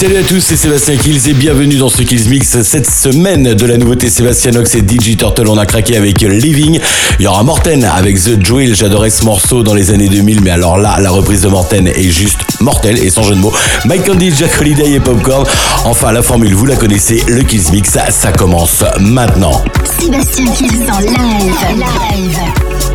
Salut 0.00 0.16
à 0.16 0.22
tous, 0.22 0.40
c'est 0.40 0.56
Sébastien 0.56 0.96
Kills 0.96 1.28
et 1.28 1.34
bienvenue 1.34 1.76
dans 1.76 1.90
ce 1.90 2.00
Kills 2.00 2.26
Mix. 2.30 2.62
Cette 2.62 2.88
semaine 2.88 3.52
de 3.52 3.66
la 3.66 3.76
nouveauté 3.76 4.08
Sébastien 4.08 4.56
Ox 4.56 4.74
et 4.74 4.78
DJ 4.78 5.14
Turtle, 5.18 5.46
on 5.46 5.58
a 5.58 5.66
craqué 5.66 5.94
avec 5.94 6.22
Living. 6.22 6.80
Il 7.18 7.24
y 7.24 7.26
aura 7.26 7.42
Morten 7.42 7.84
avec 7.84 8.18
The 8.18 8.30
Drill. 8.30 8.74
J'adorais 8.74 9.10
ce 9.10 9.26
morceau 9.26 9.62
dans 9.62 9.74
les 9.74 9.90
années 9.90 10.08
2000, 10.08 10.40
mais 10.40 10.52
alors 10.52 10.78
là, 10.78 10.96
la 11.00 11.10
reprise 11.10 11.42
de 11.42 11.48
Morten 11.48 11.86
est 11.86 12.10
juste 12.10 12.38
mortelle 12.62 12.96
et 12.96 13.10
sans 13.10 13.24
jeu 13.24 13.34
de 13.34 13.40
mots. 13.40 13.52
Mike 13.84 14.06
Candy, 14.06 14.32
Jack 14.34 14.58
Holiday 14.58 14.92
et 14.92 15.00
Popcorn. 15.00 15.46
Enfin, 15.84 16.12
la 16.12 16.22
formule, 16.22 16.54
vous 16.54 16.64
la 16.64 16.76
connaissez, 16.76 17.22
le 17.28 17.42
Kills 17.42 17.70
Mix, 17.70 17.90
ça, 17.90 18.32
commence 18.32 18.82
maintenant. 19.00 19.62
Sébastien 19.98 20.46
Kills 20.46 20.90
en. 20.90 21.00
Live. 21.00 22.89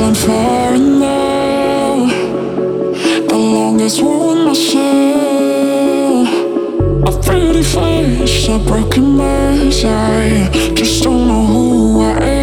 Fallen 0.00 0.14
far 0.14 0.78
now. 0.78 2.06
The 3.28 3.36
longest 3.36 4.00
war 4.02 4.34
in 4.34 4.46
my 4.46 4.54
soul. 4.54 6.26
A 7.06 7.22
pretty 7.22 7.62
face, 7.62 8.48
a 8.48 8.58
broken 8.60 9.18
mask. 9.18 9.84
I 9.84 10.48
just 10.74 11.02
don't 11.02 11.28
know 11.28 11.44
who 11.44 12.00
I 12.00 12.18
am. 12.22 12.39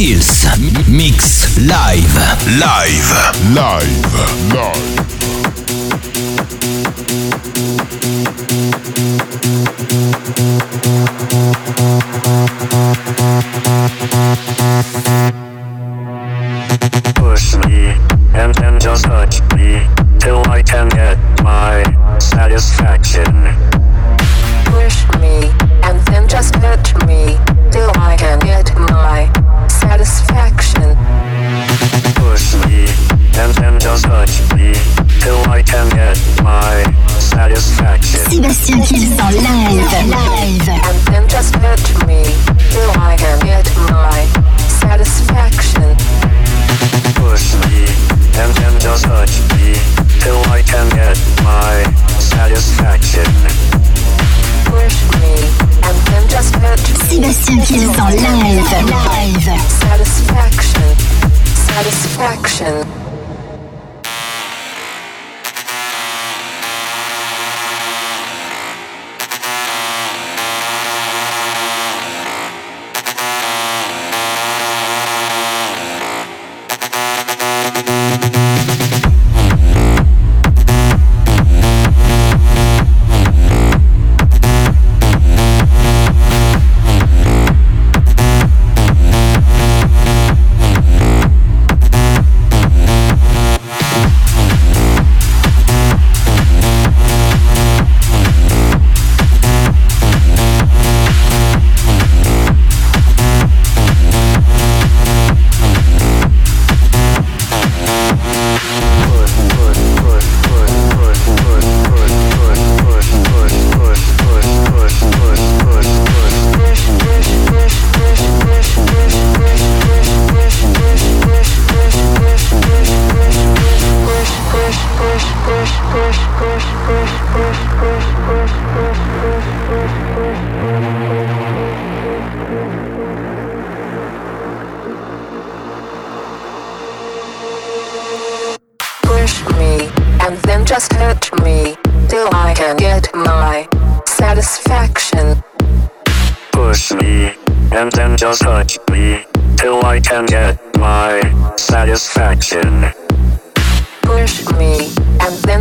Kills. 0.00 0.46
Mix 0.88 1.58
live. 1.58 2.14
Live. 2.58 3.54
Live. 3.54 4.54
Live. 4.54 4.89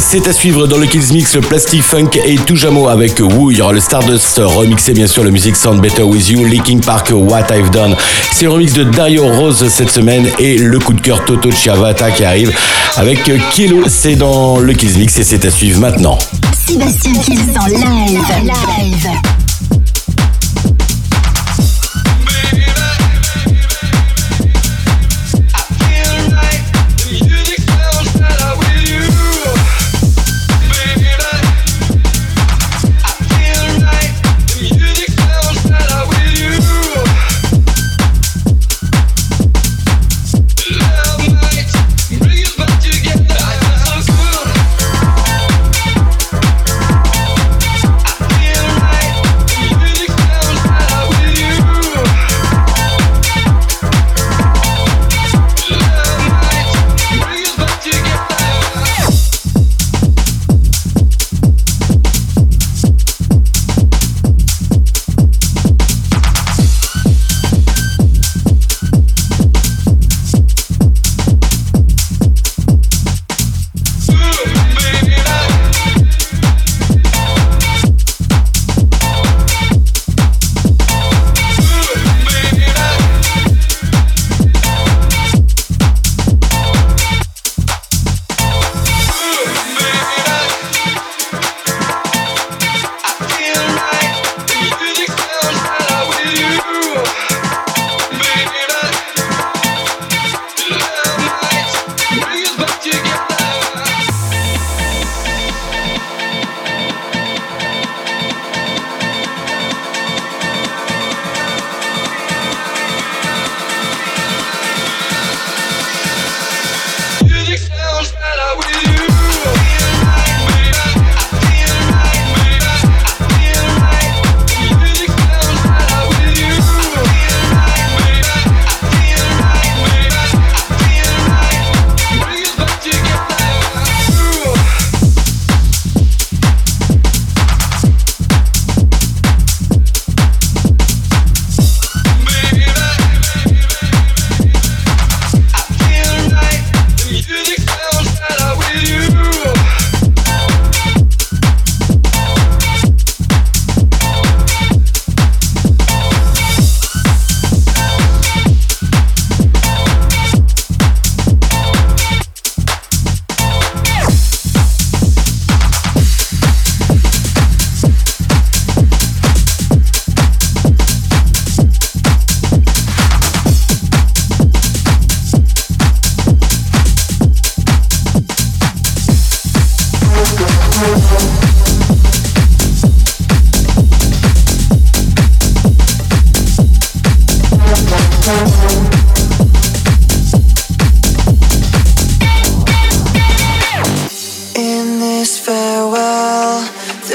C'est 0.00 0.26
à 0.26 0.32
suivre 0.32 0.66
dans 0.66 0.78
le 0.78 0.86
Kills 0.86 1.12
Mix, 1.12 1.34
le 1.34 1.42
Plastic 1.42 1.82
Funk 1.82 2.10
et 2.24 2.36
Toujamo 2.36 2.88
avec 2.88 3.20
Woo. 3.20 3.50
Il 3.50 3.58
y 3.58 3.60
aura 3.60 3.74
le 3.74 3.80
Stardust 3.80 4.40
remixé, 4.42 4.94
bien 4.94 5.06
sûr, 5.06 5.22
le 5.22 5.30
Music 5.30 5.54
Sound 5.54 5.82
Better 5.82 6.02
With 6.02 6.30
You, 6.30 6.44
Leaking 6.44 6.80
Park, 6.80 7.10
What 7.12 7.54
I've 7.54 7.70
Done. 7.70 7.94
C'est 8.32 8.46
le 8.46 8.52
remix 8.52 8.72
de 8.72 8.84
Dario 8.84 9.26
Rose 9.26 9.68
cette 9.68 9.90
semaine 9.90 10.26
et 10.38 10.56
le 10.56 10.78
coup 10.78 10.94
de 10.94 11.00
cœur 11.00 11.22
Toto 11.26 11.50
Chiavata 11.50 12.10
qui 12.10 12.24
arrive 12.24 12.52
avec 12.96 13.30
Kilo. 13.50 13.82
C'est 13.86 14.16
dans 14.16 14.58
le 14.60 14.72
Kills 14.72 14.98
Mix 14.98 15.18
et 15.18 15.24
c'est 15.24 15.44
à 15.44 15.50
suivre 15.50 15.80
maintenant. 15.80 16.18
Sébastien 16.66 17.12
Kills 17.12 17.52
en 17.60 17.66
live. 17.66 18.20
live. 18.44 19.31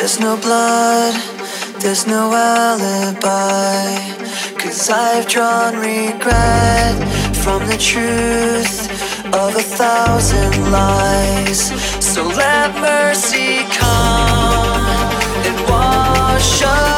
There's 0.08 0.22
no 0.22 0.38
blood, 0.38 1.15
there's 1.82 2.08
no 2.08 2.34
alibi. 2.34 3.20
Cause 4.58 4.89
I've 4.89 5.28
drawn 5.28 5.76
regret 5.76 6.96
from 7.36 7.67
the 7.67 7.76
truth 7.78 8.89
of 9.36 9.54
a 9.54 9.62
thousand 9.62 10.72
lies. 10.72 11.60
So 12.00 12.26
let 12.26 12.74
mercy 12.80 13.58
come 13.76 14.80
and 15.46 15.70
wash 15.70 16.62
us. 16.63 16.97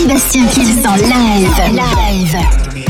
Sébastien 0.00 0.46
Kills 0.46 0.80
live. 0.96 1.74
Live. 1.74 2.89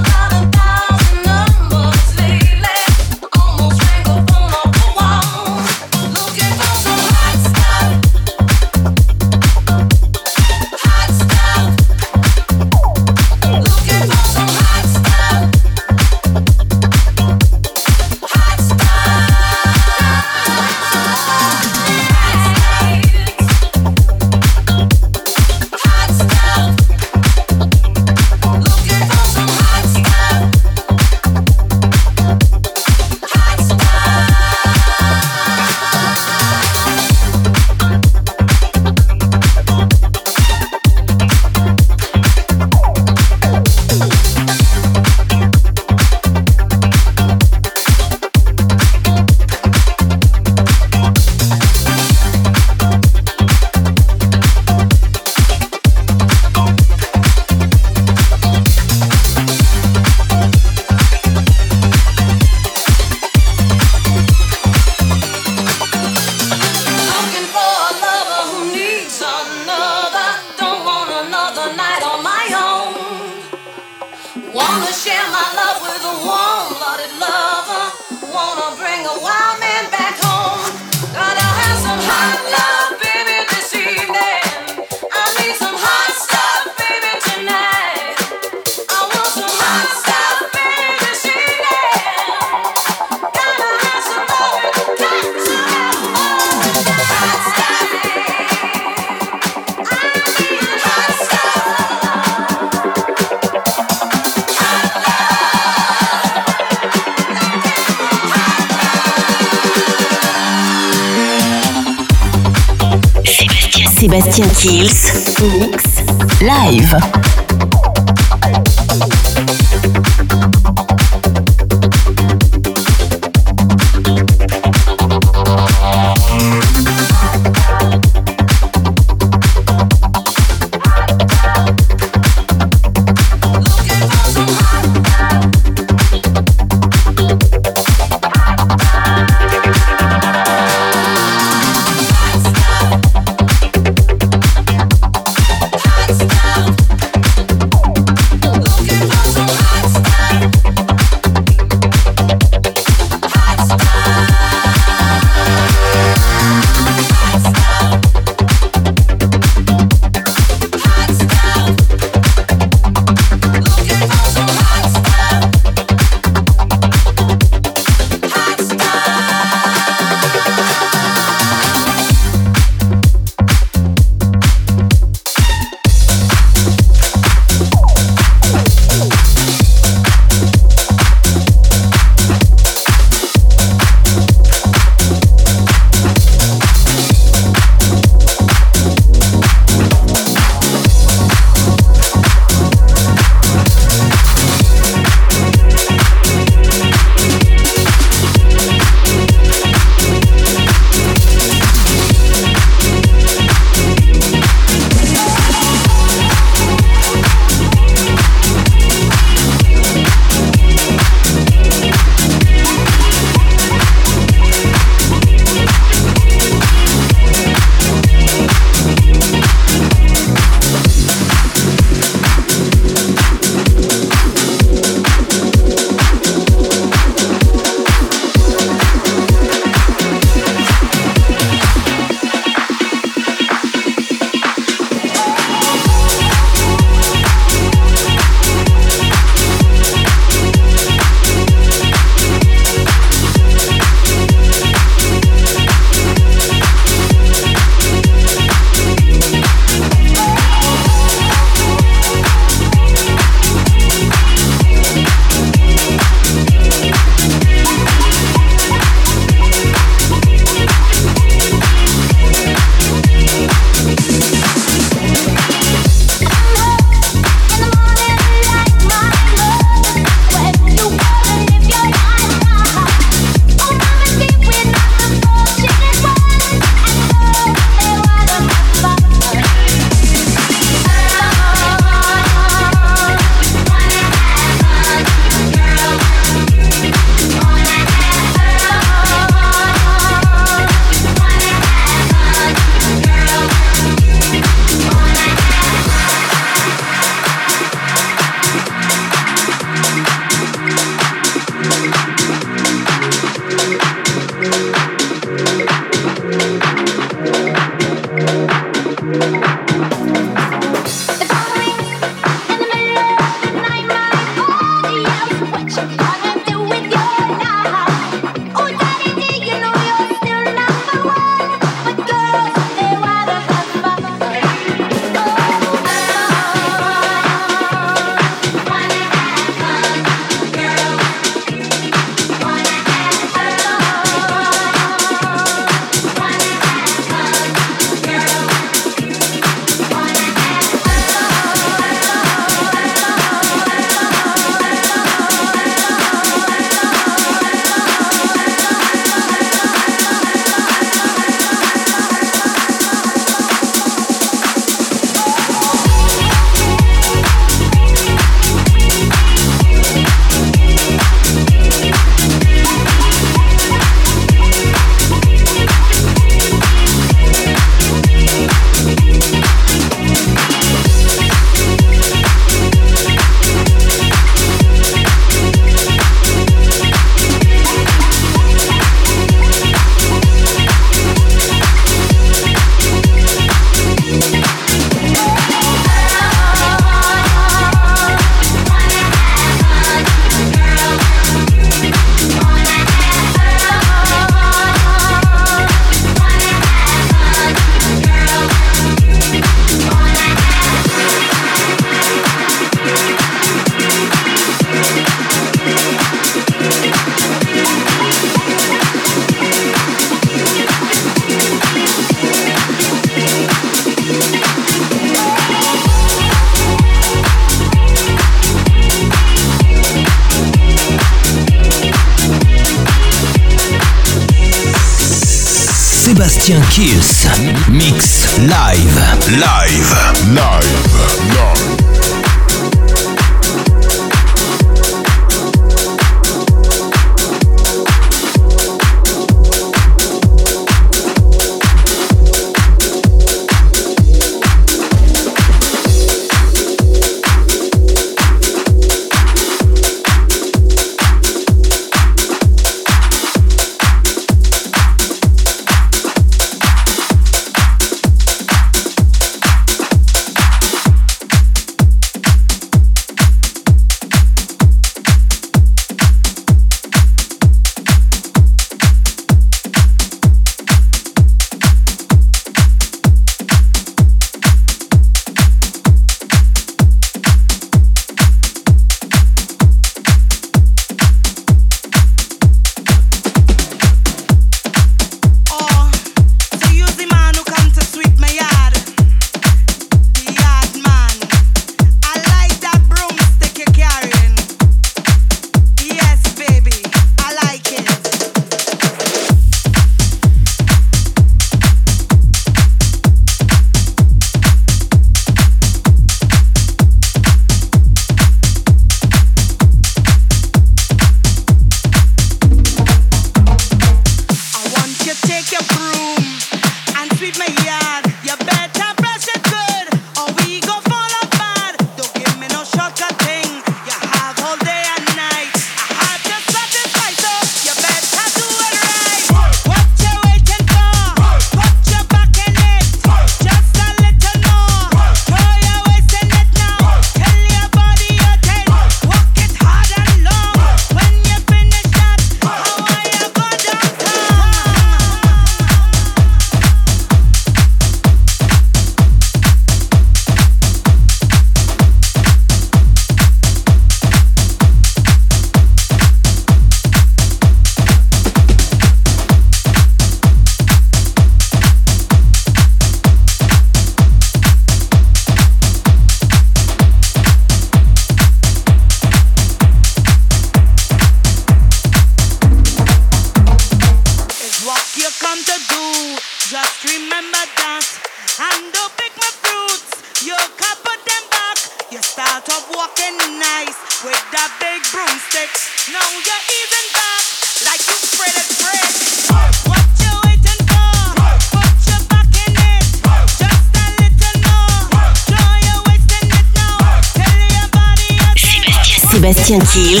Sébastien 599.20 599.58
Kills, 599.58 600.00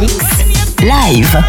Mix, 0.00 0.16
Live. 0.82 1.44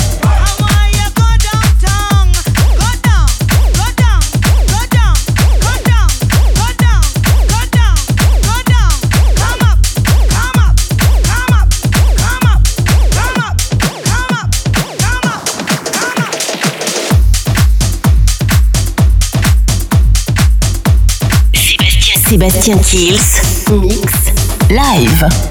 Sébastien 22.29 22.77
Kills, 22.77 23.17
Mix, 23.71 24.13
Live. 24.69 25.50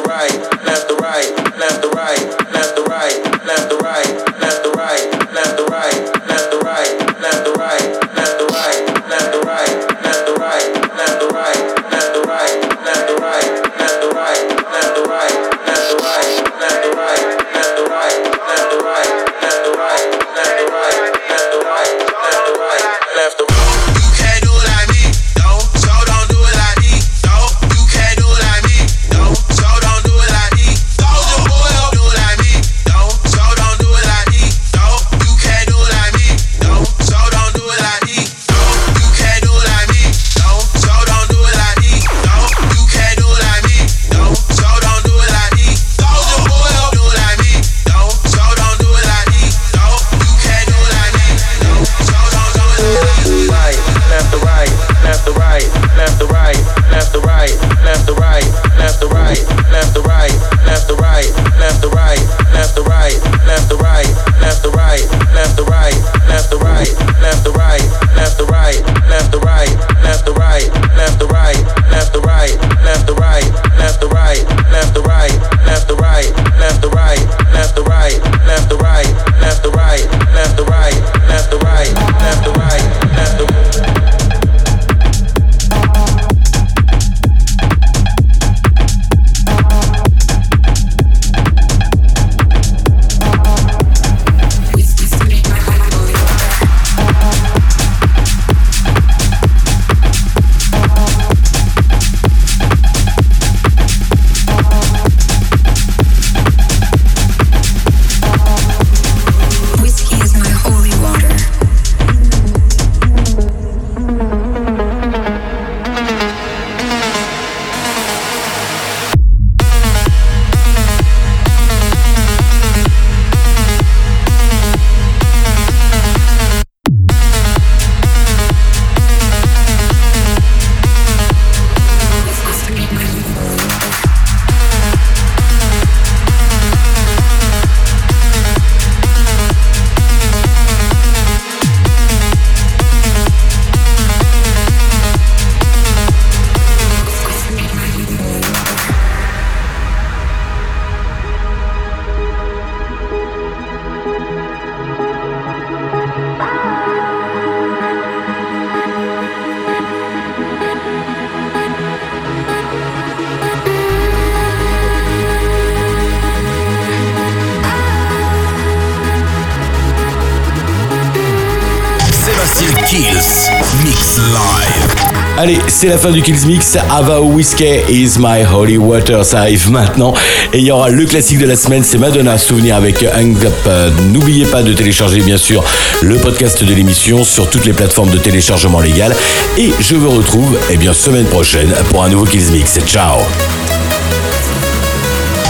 C'est 175.81 175.87
la 175.87 175.97
fin 175.97 176.11
du 176.11 176.21
Kills 176.21 176.45
Mix. 176.45 176.77
Ava 176.91 177.19
Whiskey 177.21 177.83
is 177.89 178.19
my 178.19 178.43
holy 178.45 178.77
water. 178.77 179.25
Ça 179.25 179.39
arrive 179.39 179.71
maintenant. 179.71 180.13
Et 180.53 180.59
il 180.59 180.63
y 180.63 180.69
aura 180.69 180.89
le 180.89 181.07
classique 181.07 181.39
de 181.39 181.47
la 181.47 181.55
semaine, 181.55 181.83
c'est 181.83 181.97
Madonna 181.97 182.37
Souvenir 182.37 182.75
avec 182.75 183.01
Hang 183.01 183.35
Up. 183.43 183.91
N'oubliez 184.11 184.45
pas 184.45 184.61
de 184.61 184.73
télécharger, 184.73 185.21
bien 185.21 185.37
sûr, 185.37 185.63
le 186.03 186.17
podcast 186.17 186.63
de 186.63 186.71
l'émission 186.71 187.23
sur 187.23 187.49
toutes 187.49 187.65
les 187.65 187.73
plateformes 187.73 188.11
de 188.11 188.19
téléchargement 188.19 188.79
légal. 188.79 189.15
Et 189.57 189.71
je 189.79 189.95
vous 189.95 190.11
retrouve, 190.11 190.55
eh 190.69 190.77
bien, 190.77 190.93
semaine 190.93 191.25
prochaine 191.25 191.73
pour 191.89 192.03
un 192.03 192.09
nouveau 192.09 192.25
Kills 192.25 192.51
Mix. 192.51 192.77
Ciao! 192.85 193.17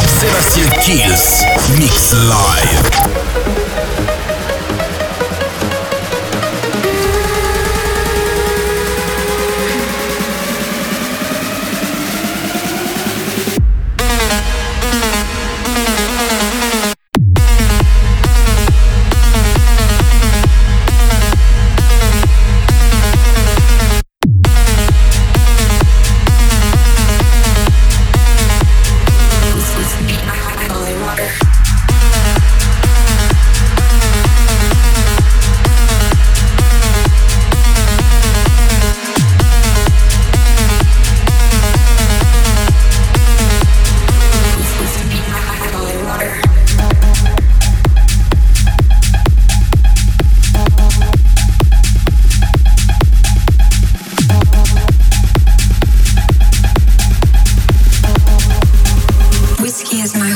Sébastien 0.08 0.64
Kills, 0.80 1.78
Mix 1.78 2.14
Live. 2.14 3.11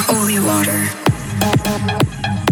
holy 0.08 0.40
water. 0.40 2.45